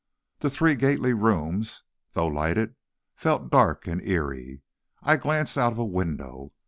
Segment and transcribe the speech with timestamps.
[0.39, 2.73] The three Gately rooms, though lighted,
[3.15, 4.63] felt dark and eerie.
[5.03, 6.53] I glanced out of a window.